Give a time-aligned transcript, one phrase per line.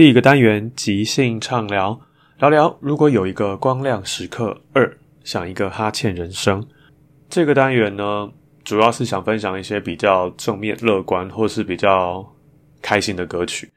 [0.00, 2.00] 第一个单元即兴畅聊，
[2.38, 6.66] 聊聊如果有一个光亮时刻二，想一个哈欠人生。
[7.28, 8.32] 这个单元呢，
[8.64, 12.26] 主要是想分享一些比较正面、乐观或是比较
[12.80, 13.70] 开心的歌曲。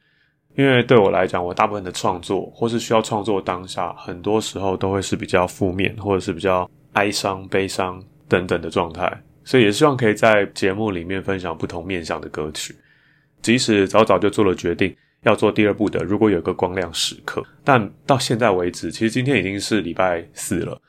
[0.55, 9.11] 因为对我来讲，我大部分的创作或是需要创作当下，很多时候都会是比较负面或者是比较哀伤、悲伤等等的状态，
[9.43, 12.73] 所以也希望可以在节目里面分享不同面向的歌曲。
[13.41, 14.95] 即使早早就做了决定。
[15.23, 20.79] 要做第二部的，如果有个光亮时刻，但到现在为止，其实今天已经是礼拜四了，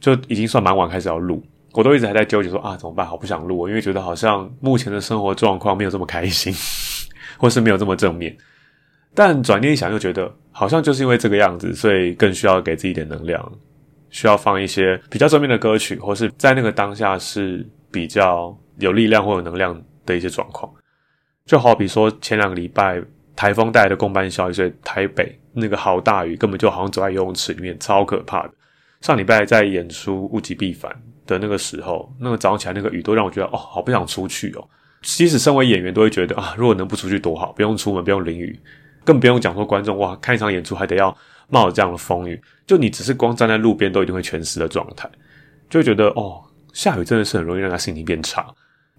[0.00, 3.06] 就已经算蛮晚开始要录，我都一直还在纠结说啊怎么办？
[3.06, 6.52] 好不想录，因为觉得好像目前的生活状况没有这么开心，
[7.38, 8.36] 或是没有这么正面。
[9.14, 13.52] 但转念一想，又觉得好像就是因为这个样子，所以更需要给自己一点能量，
[14.10, 20.68] 需要放一些比较正面的歌曲，或是在那个当下是比较有力量或有能量的一些状况。
[21.46, 23.00] 就好比说前两个礼拜。
[23.36, 28.50] 台风带来的公班效应，所以台北那个好大雨，根本就好像走在游泳池里面，超可怕的。
[29.00, 30.90] 上礼拜在演出物极必反
[31.26, 34.68] 的那个时候，那个早上起来那个雨都让我觉得哦，好不想出去哦。
[35.02, 38.58] 即使身为演员，都会觉得啊，如果能不出去多好，不用出门，不用淋雨，
[39.04, 41.14] 更不用讲说观众哇，看一场演出还得要
[41.48, 45.10] 冒着这样的风雨，就你只是光站在路边都一定会全湿的状态，
[45.68, 48.46] 就会觉得哦，下雨真的是很容易让他心情变差。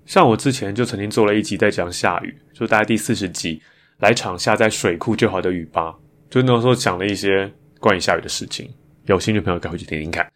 [0.05, 3.59] 像我之前就曾经做了一集在讲下雨，就大概第四十集。
[3.99, 5.95] 来场下在水库就好的雨吧，
[6.29, 8.69] 就那时候讲了一些关于下雨的事情，
[9.05, 10.29] 有兴趣朋友可以回去听听看。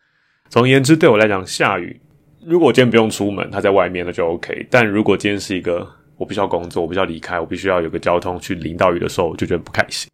[0.49, 1.99] 总而言之，对我来讲，下雨
[2.45, 4.65] 如果我今天不用出门，他在外面那就 OK。
[4.69, 5.87] 但如果今天是一个
[6.17, 10.09] 我必须要工作，我必须要离开，我必须要有个交通去淋到雨的时候，我就觉得不开心。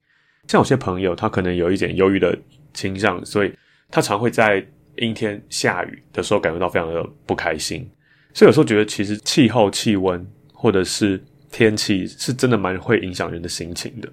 [0.48, 2.38] 像有些朋友，他可能有一点忧郁的
[2.74, 3.54] 倾向，所以
[3.90, 4.66] 他常会在
[4.98, 7.88] 阴天下雨的时候感觉到非常的不开心。
[8.34, 11.24] 所以有时候觉得，其实气候、气温或者是
[11.56, 14.10] 天气是真的蛮会影响人的心情的，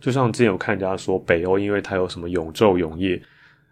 [0.00, 3.16] 就像之前有看人家说，北欧因为它有什么永昼永夜，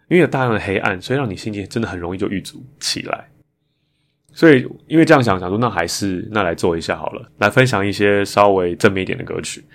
[0.09, 3.27] 因为有大量的黑暗，所以让你心情真的很容易就郁卒起来。
[4.31, 9.65] 所以因为这样想想说，那还是那来做一下好了，来分享一些稍微正面一点的歌曲。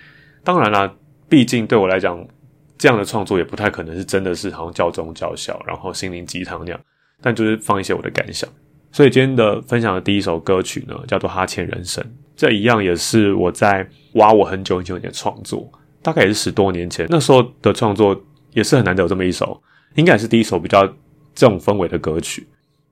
[0.45, 0.89] 当然啦，
[1.27, 2.25] 毕竟对我来讲，
[2.77, 6.79] 这样的创作也不太可能是真的是好像教宗教小，然后心灵鸡汤那样，
[7.21, 8.49] 但就是放一些我的感想。
[8.93, 12.01] 所以今天的分享的第一首歌曲呢，叫做《哈欠人生》。
[12.41, 15.69] 这一样也是我在挖我很久很久以前的创作，
[16.01, 18.19] 大概也是十多年前，那时候的创作
[18.53, 19.61] 也是很难得有这么一首，
[19.93, 20.83] 应该也是第一首比较
[21.35, 22.47] 这种氛围的歌曲。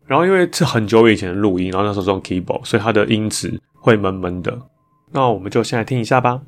[0.05, 4.55] 然后因为是很久以前的录音，然后那时候用 keyboard，所以它的音质会闷闷的。
[5.13, 6.39] 那我们就先来听一下吧。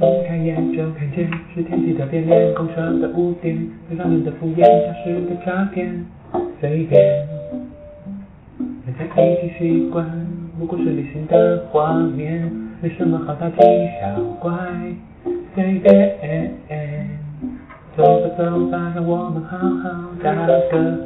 [0.00, 6.06] 睁开眼就看见是天气的变脸，公车的污点，对上面的敷衍，消失的照片，
[6.62, 7.28] 随便，
[8.86, 10.39] 大家已经习惯。
[10.60, 12.52] 不过是旅行的画面，
[12.82, 13.58] 没什么好大惊
[13.98, 14.52] 小怪。
[17.96, 19.88] 走吧，走吧，让我们好好
[20.22, 20.52] 打个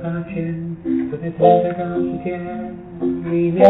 [0.03, 0.77] 哈欠。
[1.09, 2.37] 走在自己的世界
[3.31, 3.63] 里面，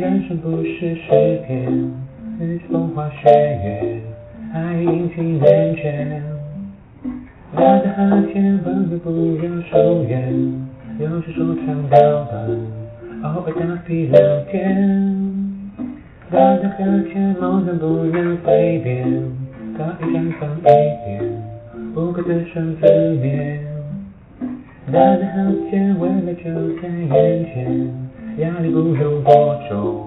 [0.00, 1.92] 人生不是诗篇，
[2.40, 4.00] 是风花雪月，
[4.54, 6.37] 爱阴晴圆缺。
[7.56, 10.30] 打着哈欠，朋友不愿疏远，
[10.98, 11.98] 有些说长道
[12.30, 12.46] 短，
[13.22, 15.72] 偶尔打屁聊天。
[16.30, 19.02] 打着哈欠，梦想不能飞遍，
[19.78, 21.24] 可以绽放一点，
[21.94, 23.58] 不可得胜自灭。
[24.92, 26.52] 打着哈欠，未来就
[26.82, 27.90] 在眼前，
[28.40, 30.06] 压力不用过重，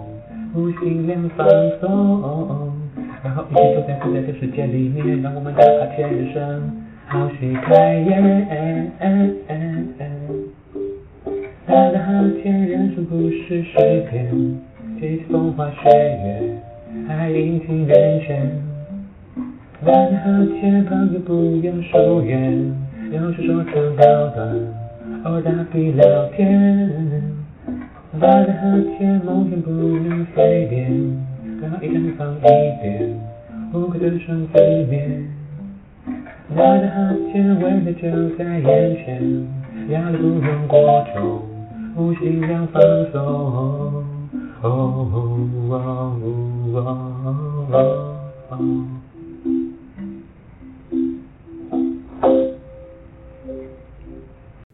[0.53, 1.47] 呼吸量放
[1.79, 2.71] 松，
[3.23, 6.61] 然后一起走在复杂的世界里面，让我们打哈欠人生
[7.11, 8.89] 好戏开演。
[11.67, 14.31] 打着哈欠，人生不是诗篇。
[14.97, 16.55] 几次风花雪月，
[17.09, 18.49] 还隐情人间。
[19.85, 22.73] 打着哈欠，朋友不用疏远，
[23.11, 24.73] 有时说长道短，
[25.25, 26.89] 偶尔打屁聊天。
[28.21, 28.61] 打着哈
[28.97, 30.89] 欠，梦想不能飞遍，
[31.59, 32.41] 可以绽放一
[32.81, 33.19] 点，
[33.69, 35.09] 不可得胜自灭。
[36.53, 36.95] 打着哈
[37.31, 38.01] 欠，未来就
[38.37, 39.47] 在眼前，
[39.89, 41.41] 压力不用过重，
[41.95, 42.81] 呼吸量放
[43.11, 43.21] 松。
[43.21, 44.05] 哦
[44.61, 44.67] 哦
[45.69, 45.77] 哦
[48.49, 48.57] 哦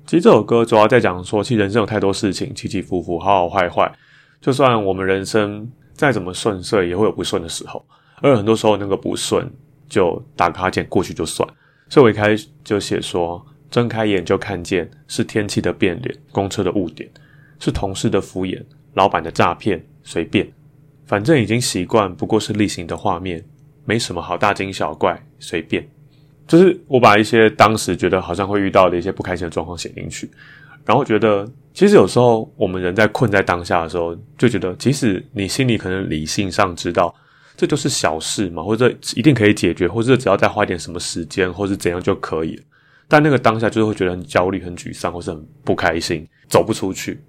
[0.05, 3.91] 其实这首歌主要在讲说，其实人生有太多事情起起伏伏，好好坏坏。
[4.41, 7.85] 就算我们人生再怎么顺遂，也会有不顺的时候。
[8.21, 9.47] 而很多时候，那个不顺
[9.87, 11.47] 就打个哈欠过去就算。
[11.89, 17.09] 所以我一开始就写说，睁开眼就看见是天气的变脸，公车的误点，
[17.59, 18.61] 是同事的敷衍。
[18.93, 20.51] 老板的诈骗随便，
[21.05, 23.43] 反正已经习惯，不过是例行的画面，
[23.85, 25.87] 没什么好大惊小怪，随便。
[26.47, 30.27] 就是我把一些当时觉得好像会遇到的一些不开心的状况写进去，
[30.83, 37.13] 然后觉得其实有时候我们人在困在当下的时候，就觉得即使你心里可能理性上知道
[37.57, 42.63] 这就是小事嘛，或者一定可以解决，或者只要再花一点什么时间，或是怎样就可以了，
[43.07, 47.19] 但那个当下就是会觉得很焦虑、很沮丧，或是很不开心，走不出去。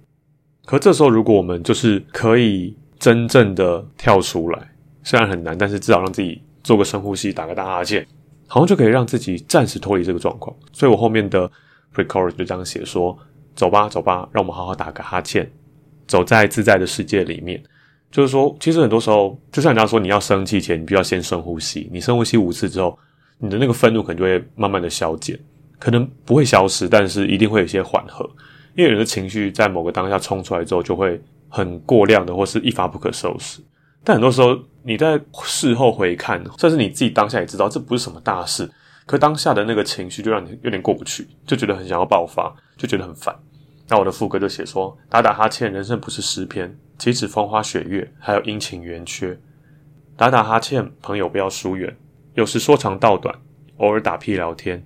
[0.66, 4.70] 可这时候，如果我们就是可以真正的跳出来，
[5.02, 8.06] 虽然很难，但是至少让自己做个深呼吸，打个大哈欠，
[8.46, 10.54] 好像就可以让自己暂时脱离这个状况。
[10.74, 11.50] 所以我后面的
[11.94, 13.18] pre-chorus 就这样写说
[13.56, 15.50] ：“走吧，走吧，让我们好好打个哈欠，
[16.06, 17.62] 走在自在的世界里面。”
[18.10, 21.88] 就是说，其实很多时候，就像人家说，你要生气前，你必须要先深呼吸。
[21.92, 22.98] 你深呼吸五次之后，
[23.38, 25.38] 你的那个愤怒可能就会慢慢的消减，
[25.78, 28.28] 可能不会消失，但是一定会有一些缓和。
[28.74, 33.60] 因为人的情绪在某个当下冲出来之后，就会很过量的，或是一发不可收拾。
[34.04, 38.70] 但很多时候你在事后回看，甚至你自己当下也知道这不是什么大事，
[39.04, 43.34] 可当下的那个情绪就让你有点过不去，就觉得很想要爆发，就觉得很烦。
[43.88, 49.38] 那我的副歌就写说：打打哈欠，人生不是诗篇；岂止风花雪月，还有阴晴圆缺。
[50.16, 51.96] 打打哈欠，朋友不要疏远，
[52.34, 53.32] 有时说长道短，
[53.76, 54.84] 偶尔打屁聊天。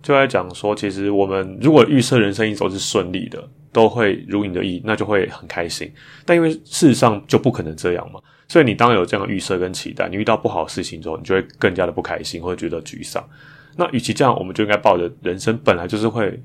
[0.00, 5.92] 就在讲说，其实我们如果预设人生一走是顺利的，都会如你的意，那就会很开心。
[6.24, 13.28] 但因为事实上就不可能这样嘛，所以你当有这样的预设跟期待，你遇到不好的事情之后，你就会更加的不开心，或者觉得沮丧。
[13.76, 16.40] 那与其这样，我们就应该抱着人生本来就是会，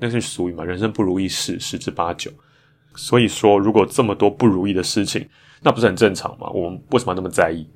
[0.00, 2.32] 那是俗语嘛，人生不如意事十之八九。
[2.94, 5.28] 所以说，如果这么多不如意的事情，
[5.62, 6.48] 那不是很正常吗？
[6.50, 7.66] 我们为什么那么在意？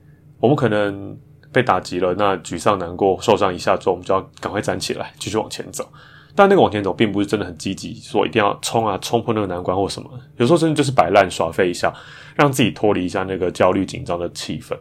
[0.41, 1.19] 我们可能。
[1.51, 5.91] 被打击了，那沮丧、难过、受伤一下之后，我们就要赶快站起来，继续往前走。
[6.35, 10.11] 但那个往前走，并不是真的很积极，说一定要冲啊，冲破那个难关或什么。
[10.37, 11.91] 有时候真的就是摆烂耍废一下，
[12.37, 14.77] 让自己脱离一下那个焦虑紧张的气氛，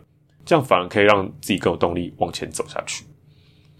[0.45, 3.05] 这样反而可以让自己更有动力往前走下去。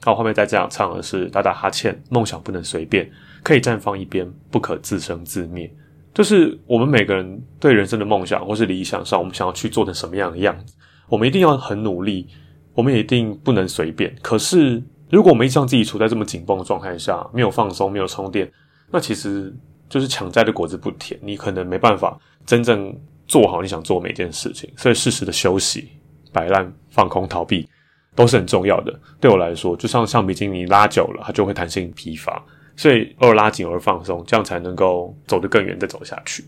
[0.02, 3.12] 好，后面再这样唱的是打打哈欠，梦想不能随便，
[3.44, 5.70] 可以绽放一边，不可自生自灭。
[6.18, 10.74] 就是我们每个人对人生的梦想或是理想上，我们想要去做成什么样的样子，
[11.10, 12.28] 我们一定要很努力。
[12.74, 14.16] 我们也一定不能随便。
[14.24, 14.82] 可是，
[15.12, 18.52] 如果我们一直让自己处在这么紧绷的状态下，没有放松，没有充电，
[18.90, 19.56] 那其实
[19.88, 21.20] 就是抢摘的果子不甜。
[21.22, 22.92] 你可能没办法真正
[23.28, 24.68] 做好你想做每件事情。
[24.76, 25.88] 所以，适时的休息、
[26.34, 27.70] 摆烂、放空、逃避
[28.16, 29.00] 都是很重要的。
[29.20, 32.44] 对我来说，就像橡皮筋，你拉久了，它就会弹性疲乏。
[32.77, 36.46] 所以，偶尔拉紧，偶尔放松，这样才能够走得更远，再走下去。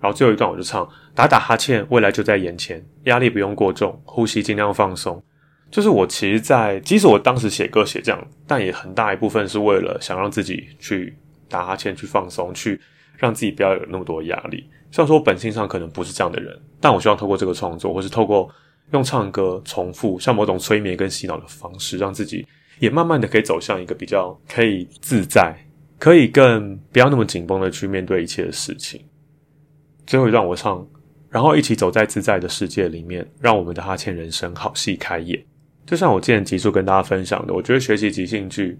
[0.00, 5.22] 然后最后一段我就唱打打哈欠，未来就在眼前，压力不用过重，呼吸尽量放松。
[5.70, 11.16] 就是我其实，在即使我当时写歌写这样，但也很大一部分是为了想让自己去
[11.48, 12.80] 打哈欠，去放松，去
[13.16, 14.68] 让自己不要有那么多压力。
[14.90, 18.52] 虽然说我本性上可能不是这样的人，但我希望透过这个创作，或是透过
[18.90, 22.44] 用唱歌重复，像某种催眠跟洗脑的方式，让自己
[22.80, 25.54] 也慢慢的可以走向一个比较可以自在，
[25.98, 29.00] 可以更不要那么紧绷的去面对一切的事情。
[30.06, 30.84] 最后一段我唱，
[31.28, 35.40] 然后一起走在自在的世界里面，让我们的哈欠人生好戏开演。
[35.86, 38.78] 就像我之前集数跟大家分享的，我觉得学习即兴剧，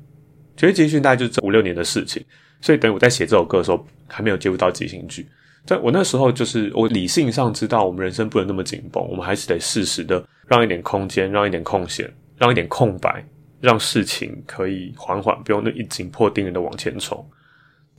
[0.57, 2.25] 学习即兴大概就是这五六年的事情，
[2.61, 5.27] 所以等于我在写这首歌的时候，还没有接触到即兴剧。
[5.67, 13.23] 在我那时候，就是我理性上知道，我们人生不能那么紧绷，我们还是得适时的让一点空间，让一点空闲，让一点空白，
[13.61, 17.25] 让事情可以缓缓，不用那一紧迫盯人的往前冲。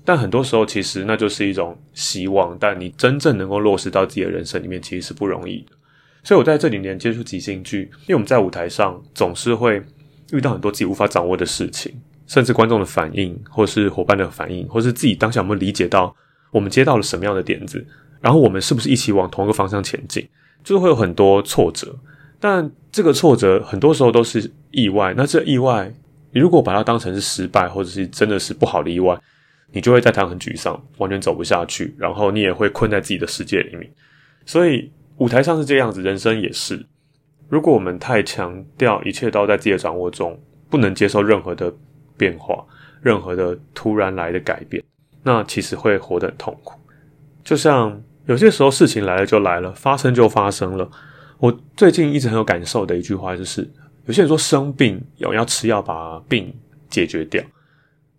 [0.04, 5.76] 但很多时候，其实那就是一种希望，但你真正能够落实到自己的人生里面，其实是不容易的。
[6.24, 9.82] 所以我在这几年接触即兴剧，因为我们在舞台上总是会
[10.32, 11.94] 遇到很多自己无法掌握的事情，
[12.26, 16.16] 甚至观众的反应，或是伙伴的反应，或是自己当下有没有理解到
[16.52, 17.86] 我们接到了什么样的点子，
[18.20, 20.28] 然后我们是不是一起往同一个方向前进，
[20.64, 21.96] 就是会有很多挫折。
[22.40, 25.94] 但这个挫折很多时候都是意外，那这意外，
[26.32, 29.18] 你如果把它当成是失败，或者是真的是不好的意外，
[29.72, 33.92] 你就会在台上很沮丧，完全走不下去，然后你也会困在自己的世界里面，
[34.46, 34.92] 所以。
[35.18, 36.84] 舞台上是这样子，人生也是。
[37.48, 40.36] 如果我们太强调一切都在自己的掌握中，
[40.68, 41.72] 不能接受任何的
[42.18, 42.66] 变化、
[43.04, 44.84] 任何的突然来的改变，
[45.22, 46.80] 那其实会活得很痛苦。
[47.44, 50.90] 就像有些时候事情来了就来了，发生就发生了。
[51.38, 53.70] 我最近一直很有感受的一句话就是：
[54.12, 56.54] 有些人说生病有要吃药把病
[56.90, 57.42] 解决掉，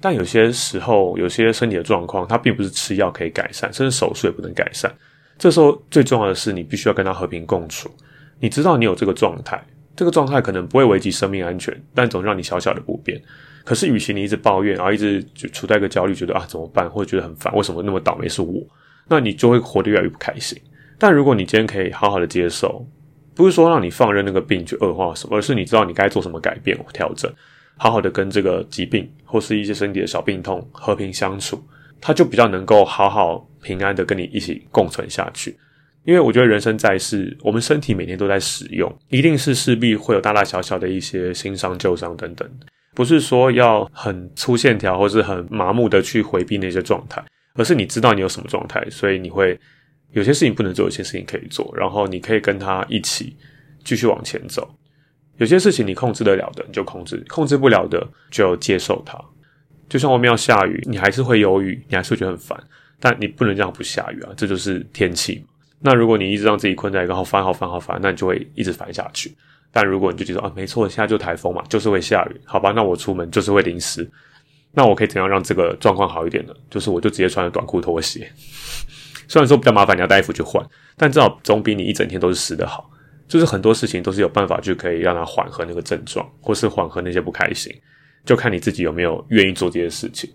[0.00, 4.90] 但有些时候有些身体的状况，它并不是吃药可以改善，甚至手术也不能改善。
[5.36, 7.90] 这时候最重要的是，你必须要跟他和平共处。
[8.40, 9.62] 你知道你有这个状态，
[9.94, 13.20] 这个状态可能不会危及生命安全，但总让你小小的不便。
[13.62, 18.62] 可是，与其你一直抱怨，然后一直就处在一个焦虑，觉得啊怎么办，或者觉得很烦，为什么那么倒霉是我？
[19.06, 20.58] 那你就会活得越来越不开心。
[20.98, 22.82] 但如果你今天可以好好的接受，
[23.34, 27.32] 不是说让你放任那个病去恶化，而是你知道你该做什么改变调整，
[27.76, 31.62] 好好的跟这个疾病或是一些身体的小病痛和平相处，
[32.00, 33.46] 它就比较能够好好。
[33.64, 35.56] 平安的跟你一起共存下去，
[36.02, 42.50] 因为我觉得人生在世，我们身体每天都在使用，一定是势必会有大大小小的一些新伤旧伤等等，
[42.92, 47.22] 不是说要很粗线条或是很麻木的去回避那些状态，
[47.54, 49.56] 而是你知道你有什么状态，所以你会
[50.12, 53.36] 有些事情不能做，有些事情可以做，然后你可以跟他一起
[53.84, 54.74] 继续往前走。
[55.38, 59.18] 有些事情你控制得了的，你就控制；控制不了的，就接受它。
[59.88, 62.58] 就像外面要下雨，你还是会忧郁，你还是会觉得很烦。
[63.00, 65.46] 但你不能这样不下雨啊，这就是天气嘛。
[65.80, 69.34] 那如果你一直让自己困在一个好烦好烦好烦，那你就会一直烦下去。
[69.72, 72.70] 但如果你就觉得啊，没错，现在就台风嘛，就是会下雨，好吧？
[72.70, 74.08] 那我出门就是会淋湿。
[74.72, 76.54] 那我可以怎样让这个状况好一点呢？
[76.70, 78.30] 就是我就直接穿着短裤拖鞋。
[79.28, 80.64] 虽然说比较麻烦，你要带衣服去换，
[80.96, 82.90] 但至少总比你一整天都是湿的好。
[83.28, 87.74] 就是很多事情都是有办法就可以让它缓和那个症状，或是缓和那些不开心，
[88.26, 90.30] 就看你自己有没有愿意做这些事情。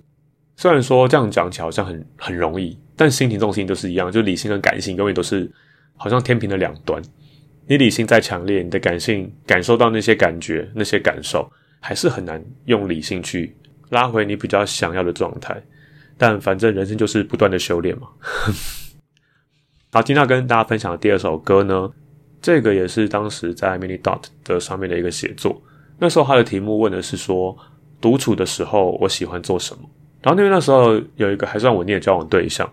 [0.56, 5.52] 虽然说这样讲起来好像很很容易，但心情、重心都是一样，就理性跟感性永远都是
[5.96, 7.00] 好像天平的两端。
[7.68, 11.48] 你理性再强烈，你的感性感受到那些感觉、那些感受，
[11.80, 13.56] 还是很难用理性去
[13.90, 15.56] 拉回你比较想要的状态。
[16.18, 18.08] 但反正人生就是不断的修炼嘛。
[19.92, 21.90] 好，今天要跟大家分享的第二首歌呢，
[22.42, 25.62] 这个也是当时在 Mini Dot 的上面的一个写作。
[26.00, 27.58] 那时候他的题目问的是说，
[28.02, 29.90] 独处的时候我喜欢做什么？
[30.22, 32.70] 然后因为那时候有一个还算稳定的交往对象，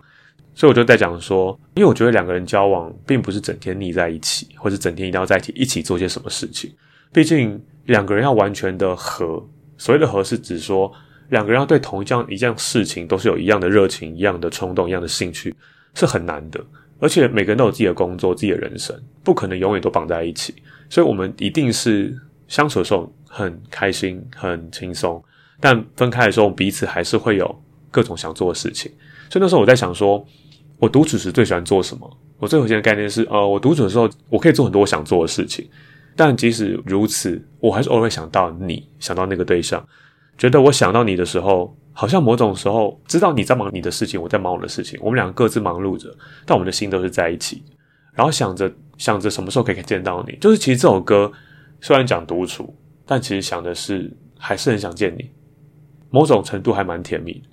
[0.53, 6.71] 所以我就在讲说，因为我觉得两个人交往并不是整天腻在一起，或者整天一定要在一起一起做些什么事情。
[7.13, 9.41] 毕竟两个人要完全的合，
[9.77, 10.91] 所谓的合是指说
[11.29, 15.55] 两个人要对同一样一件事情都是有一样的热情、一样的冲动、一样的兴趣，
[15.93, 16.63] 是很难的。
[16.99, 20.55] 而且每个人都有自己的工作、自己的人生，不可能永远都绑在一起。
[20.89, 22.17] 所以我们一定是
[22.47, 25.21] 相处的时候很开心、很轻松。
[25.59, 28.91] 但分开的时候，彼此还是会有各种想做的事情。
[29.29, 30.25] 所以那时候我在想说，
[30.77, 32.17] 我独处时最喜欢做什么？
[32.37, 35.67] 我最核心的概念是，呃，我独处的时候，我可以做很多我想做的事情。
[36.15, 39.85] 但即使如此，我还是偶尔想到你，想到那个对象，
[40.37, 46.15] 觉得我想到你的时候，好像某种时候知道你在忙你的事情，我在忙我的事情，我们两个各自忙碌着，
[46.45, 47.63] 但我们的心都是在一起。
[48.13, 51.31] 然后想着想着什么时候可以见到你，就是其实这首歌
[51.81, 52.73] 虽然讲独处，
[53.05, 55.29] 但其实想的是还是很想见你。
[56.11, 57.43] 某种程度还蛮甜蜜，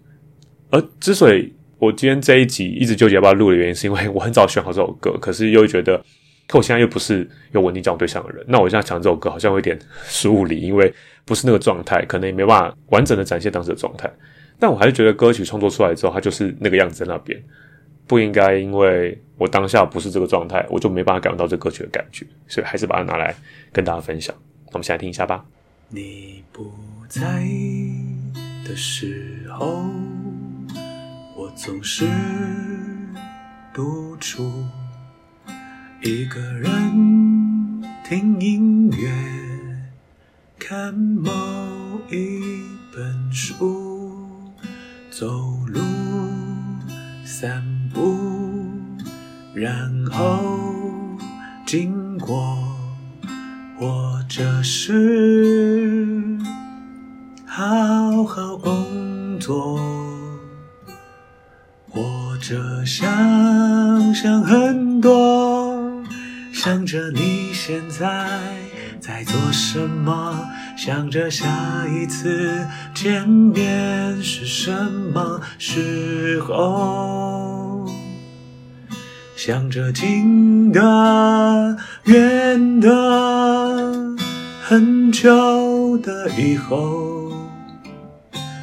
[0.71, 6.01] 而之所以我今天这一集一直纠结要不要录的原因，是因为我很早选好这首歌，可是又觉得，
[6.47, 14.11] 可我现在又不是有稳定交往对象的人，那我现在唱这首歌好像有点失误理，因为不是那个状态，可能也没办法完整的展现当时的状态。
[14.59, 17.43] 但我还是觉得歌曲创作出来之后，它就是那个样子在那边，
[18.07, 23.35] 不应该因为我当下不是这个状态，我就没办法感受到这歌曲的感觉，所以还是把它拿来
[23.73, 24.35] 跟大家分享。
[24.73, 25.45] 我们现在听一下吧。
[25.89, 26.73] 你不
[27.09, 27.21] 在。
[28.65, 29.85] 的时候，
[31.37, 32.07] 我总是
[33.75, 34.65] 独处，
[36.01, 36.71] 一个人
[38.05, 39.11] 听音乐，
[40.73, 41.31] 看某
[42.11, 42.65] 一
[42.97, 44.17] 本书，
[45.11, 45.29] 走
[45.67, 45.79] 路、
[47.27, 47.63] 散
[47.93, 48.17] 步，
[49.53, 50.41] 然后
[51.67, 52.57] 经过，
[53.79, 56.39] 或者是
[57.47, 59.79] 好好工作，
[61.91, 66.03] 或者想想很多。
[66.55, 68.31] 想着你现在
[69.01, 70.47] 在做什么，
[70.85, 71.47] 想着下
[71.87, 74.73] 一次见面是什
[75.15, 77.89] 么时候，
[79.37, 83.95] 想着近的、远的、
[84.61, 87.33] 很久的以后，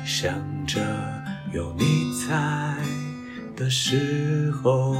[0.06, 0.34] 想
[0.68, 0.82] 着
[1.54, 2.36] 有你在
[3.56, 4.94] 的时候。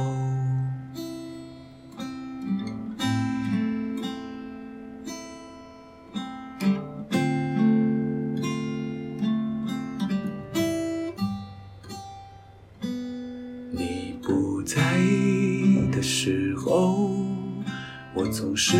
[18.32, 18.78] 总是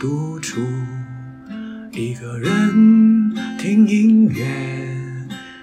[0.00, 0.60] 独处，
[1.92, 4.44] 一个人听音乐，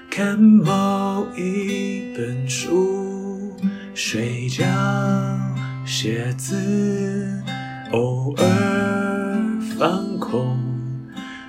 [0.09, 3.51] 看某一本书，
[3.93, 4.63] 睡觉、
[5.85, 6.55] 写字，
[7.91, 9.37] 偶尔
[9.77, 10.57] 放空，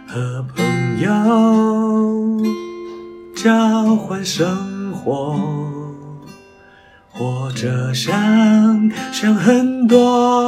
[0.09, 2.43] 和朋友
[3.37, 5.39] 交换生活。
[7.19, 8.13] 或者想
[9.11, 10.46] 想很多，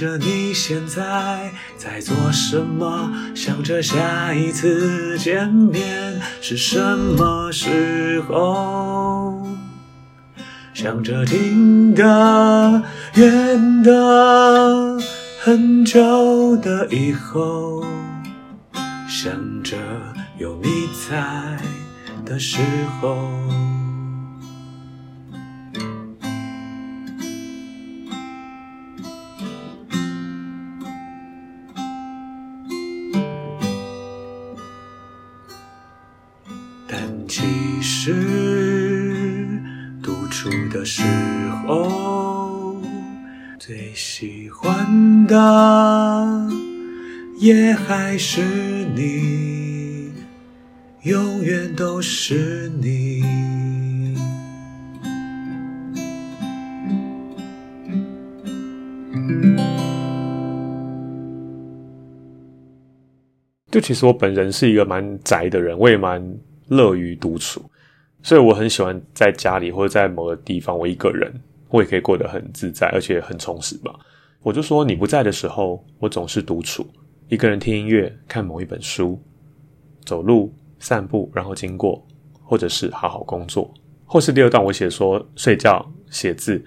[0.00, 9.46] 着你现在在做什么，想着下一次见面是什么时候，
[10.72, 12.82] 想着听的、
[13.16, 14.98] 远的、
[15.38, 17.84] 很久的以后，
[19.06, 19.30] 想
[19.62, 19.76] 着
[20.38, 21.58] 有你在
[22.24, 22.58] 的时
[23.02, 23.69] 候。
[37.30, 37.44] 其
[37.80, 38.12] 实
[40.02, 41.04] 独处的时
[41.64, 42.82] 候，
[43.56, 46.48] 最喜欢的
[47.38, 48.42] 也还是
[48.96, 50.12] 你，
[51.04, 53.22] 永远都是你。
[63.70, 66.20] 就其实我本人是一个蛮宅的人，我也蛮
[66.70, 67.62] 乐于独处，
[68.22, 71.32] 所以我很喜欢在家里或者在某个地方，我一个人，
[71.68, 73.94] 我也可以过得很自在，而且很充实吧。
[74.42, 76.86] 我就说你不在的时候，我总是独处，
[77.28, 79.20] 一个人听音乐，看某一本书，
[80.04, 82.06] 走路、散步，然后经过，
[82.42, 83.72] 或者是好好工作，
[84.04, 86.64] 或是第二段我写说睡觉、写字，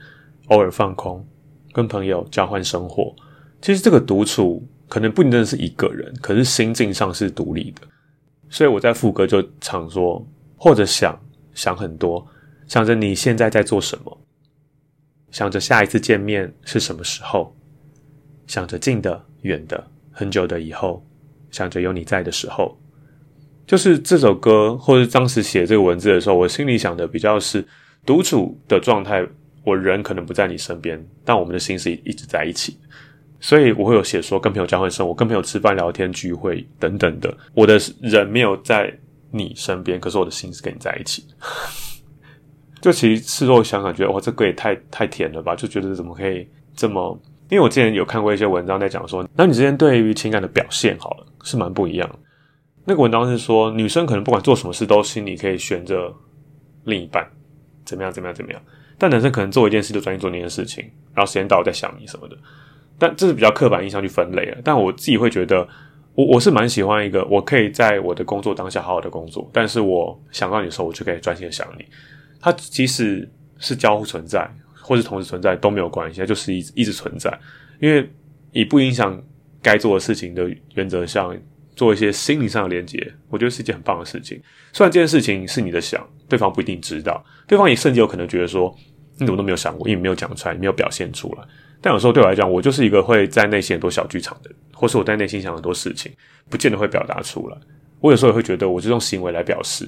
[0.48, 1.26] 偶尔放空，
[1.72, 3.16] 跟朋友交换生活。
[3.62, 4.64] 其实这个独处。
[4.90, 7.82] 可能不一定是一个人，可是心境上是独立的，
[8.54, 10.24] 所以我在副歌就常说，
[10.56, 11.20] 或者想
[11.56, 12.24] 想很多，
[12.68, 14.16] 想着你现在在做什么，
[15.32, 17.52] 想着下一次见面是什么时候，
[18.46, 21.04] 想着近的、远的、很久的以后，
[21.50, 22.78] 想着有你在的时候，
[23.66, 27.68] 就是这首歌或者当时写这个文字的时候，我心里想的比较是
[28.06, 29.28] 独处的状态，
[29.66, 32.78] 我人可能不在你身边，但我们的心是一直在一起。
[33.44, 37.36] 所以我会有写说跟朋友交换生活，跟朋友吃饭聊天聚会等等的。
[37.54, 38.90] 我的人没有在
[39.32, 41.28] 你身边，可是我的心是跟你在一起。
[42.80, 45.58] 就其实事后想想，觉得哇，这歌也太太甜了吧？
[45.58, 47.22] 就觉得怎么可以这么？
[47.50, 52.10] 因为我之前有看过一些文章在讲说，男女之间对于情感的表现，好了是蛮不一样。
[52.86, 56.10] 那个文章是说，女生可能不管做什么事都心里可以悬着
[56.86, 57.30] 另一半
[57.84, 58.62] 怎么样怎么样怎么样，
[58.98, 62.38] 但男生可能做一件事就专心做那件事情，然后时间到了再想你什么的。
[63.04, 65.68] 但这是比较刻板印象去分类了，但我自己会觉得，
[66.16, 71.84] 我我是蛮喜欢一个，我可以在我的工作当下好好的工作，但是我想到你的时候，我就可以专心的想你。
[72.40, 77.38] 它即使是交互存在，或是同时存在都没有关系，它就是一一直存在，
[77.82, 78.10] 因为
[78.54, 79.22] 以不影响
[79.62, 81.36] 该做的事情的原则上，
[81.76, 84.42] 做一些心理上的连接，我觉得是一件很棒的事情。
[84.72, 88.74] 虽然这件事情是你的想，对方不一定知道，对方也甚至有可能觉得说，
[89.18, 91.44] 你怎么都没有想过，因为没有讲出来，没有表现出来。
[91.84, 96.10] 但有时候对我来讲，我就是一个会在内心很多小剧场的人，或是我在内心想很多事情，
[96.50, 97.58] 不见得会表达出来。
[98.00, 99.86] 我有时候也会觉得，我就用行为来表示，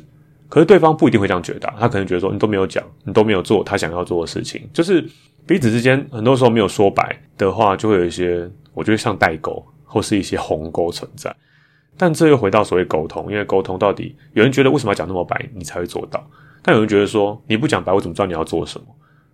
[0.49, 4.69] 可是对方不一定会这样觉得，他可能觉得说你都没有讲，你都没有做他想要做的事情。
[4.73, 5.01] 就是
[5.47, 11.33] 彼此之间很多时候没有说白的话，就会有一些，我觉得像代沟或是一些鸿沟存在。
[11.97, 16.21] 但这又回到所谓沟通，因为沟通到底，有人觉得为什么要讲那么白，你才会做到？
[16.61, 18.87] 但有人觉得说你不讲白，我怎么知道你要做什么？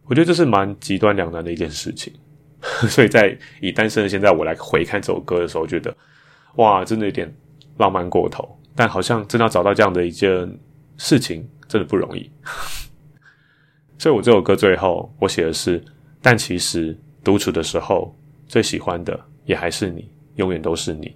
[0.06, 2.14] 我觉得这是蛮极端两难的一件事情。
[2.88, 5.96] 所以在以单身的现在我来回看这首歌的时候，觉得
[6.56, 7.34] 哇，真的有点
[7.78, 8.58] 浪漫过头。
[8.76, 10.30] 但好像真的要找到这样的一件
[10.98, 12.32] 事情，真的不容易。
[14.00, 15.84] 所以我这首歌最后我写的是，
[16.22, 18.16] 但其实独处的时候
[18.48, 21.16] 最喜欢的也还是你，永远都是你。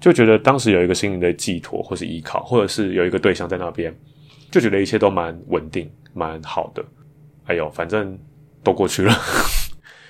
[0.00, 3.92] 就觉得当时有一个心灵的寄托，或是依靠，或者是有一个对象在那边，
[4.50, 6.84] 就觉得一切都蛮稳定、蛮好的。
[7.46, 8.16] 哎呦，反正
[8.62, 9.12] 都过去了。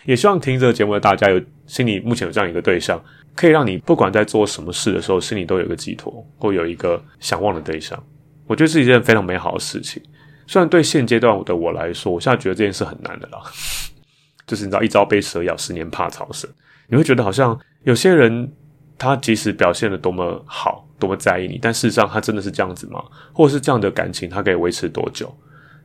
[0.08, 2.98] 也希望听这个节目的大家有心里目前有这样一个对象，
[3.36, 8.02] 可以让你不管在做什么事的时候，心里都有个寄托，或有一个想望的对象。
[8.46, 10.02] 我觉得是一件非常美好的事情。
[10.46, 13.38] 虽然对现阶段的我来说，我现在觉得这件事很难的啦。
[14.48, 16.48] 就是你知道，一朝被蛇咬，十年怕草绳。
[16.86, 18.50] 你会觉得好像有些人，
[18.96, 23.04] 他即使表现的多么好，多么在意你，但事实上他真的是这样子吗？
[23.34, 25.30] 或者是这样的感情，他可以维持多久？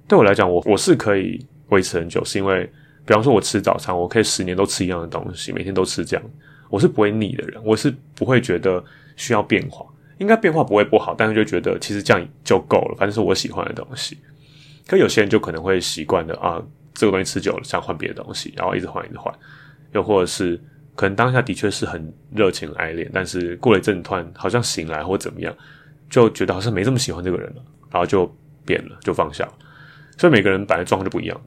[0.07, 2.71] 对我来讲，我我是可以维持很久，是因为。
[3.05, 6.25] 比方说，我吃早餐，我可以十年都吃一样的东西，每天都吃这样，
[6.69, 8.83] 我是不会腻的人，我是不会觉得
[9.15, 9.85] 需要变化。
[10.19, 14.17] 应该变化不会不好，但是就觉得其实这样就够了，反正是我喜欢的东西。
[14.87, 16.61] 可有些人就可能会习惯的啊，
[16.93, 19.33] 这个东西吃久了，想换别的东西，然后一直换，一直换。
[19.91, 20.59] 又或者是
[20.95, 25.53] 可能当下的确是很热情爱恋，但是过了一阵突然好像醒来或怎么样，
[26.09, 28.25] 就觉得好像没这么喜欢这个人了，然后就
[28.65, 29.47] 变了，就放下。
[30.17, 31.41] 所以每个人本来状况就不一样。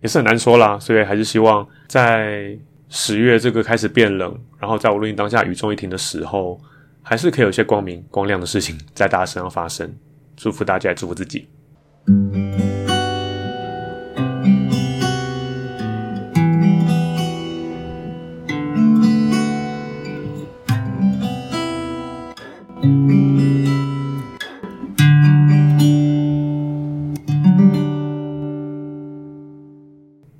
[0.00, 2.56] 也是很难说啦，所以还是希望在
[2.88, 6.60] 十月这个开始变冷，然后在我录音当下雨中一停的时候，
[7.02, 9.92] 还是可以有些光明光亮的事情在大家身上发生。
[10.36, 11.48] 祝福大家，祝福自己。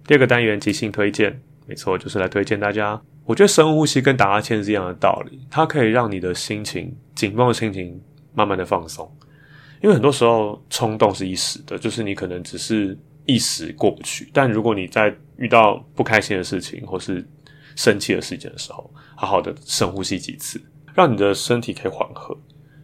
[0.09, 2.99] 第二个单元即兴推荐，没错，就是来推荐大家。
[3.27, 8.01] 我觉得深呼吸跟打哈欠是一样的道理，它可以让你的心情紧绷的心情
[8.33, 9.07] 慢慢的放松。
[9.83, 14.31] 因为很多时候冲动是一时的，就是你可能只是一时过不去。
[14.33, 17.23] 但如果你在遇到不开心的事情或是
[17.77, 20.59] 生气的事件的时候，好好的深呼吸几次，
[20.94, 22.35] 让你的身体可以缓和。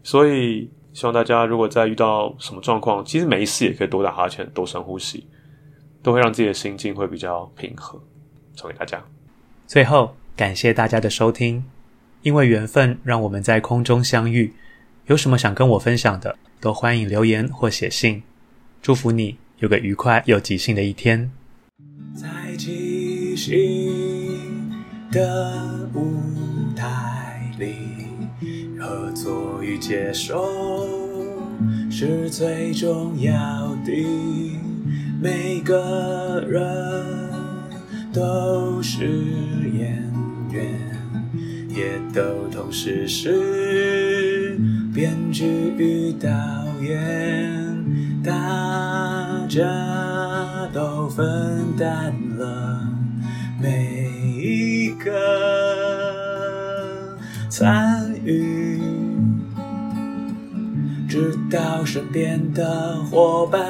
[0.03, 5.27] 所以希望大家如果在遇到什么状况，其实没事也可以多打哈欠，多深呼吸。
[6.05, 7.99] 都会让自己的心境会比较平和，
[8.55, 9.03] 送给大家。
[9.67, 11.65] 最后，感谢大家的收听，
[12.21, 14.53] 因为缘分让我们在空中相遇。
[15.07, 18.23] 有什么想跟我分享的，都欢迎留言或写信。
[18.83, 21.31] 祝福你有个愉快又即兴的一天。
[22.15, 24.71] 在即兴
[25.11, 26.21] 的舞
[26.77, 27.75] 台里，
[28.79, 30.87] 合作与接受
[31.91, 33.33] 是最重要
[33.87, 34.64] 的。
[35.21, 36.63] 每个人
[38.13, 39.07] 都是
[39.73, 40.03] 演
[40.51, 40.79] 员，
[41.69, 44.59] 也都同时是
[44.95, 45.45] 编剧
[45.79, 46.29] 与导
[46.83, 47.03] 演，
[48.23, 48.33] 大
[49.49, 49.63] 家
[50.73, 52.87] 都分担了
[53.61, 55.11] 每一个
[61.15, 63.63] 知道身边的伙伴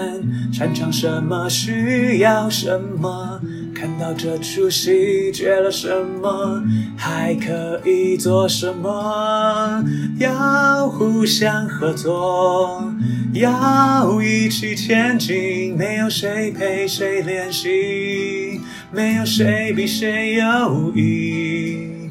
[0.51, 3.39] 擅长什么，需要什么，
[3.75, 5.87] 看到这出戏缺了什
[6.23, 6.65] 么，
[6.97, 9.85] 还可以做什么？
[10.19, 12.91] 要互相合作，
[13.35, 18.59] 要一起前进，没有谁陪谁练习，
[18.91, 22.09] 没有谁比谁优异，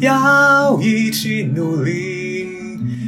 [0.00, 2.15] 要一起努力。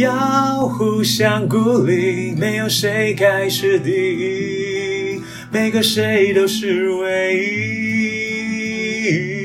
[0.00, 5.20] 要互相鼓励，没有谁该是第一，
[5.52, 7.36] 每个谁都是唯
[9.06, 9.39] 一。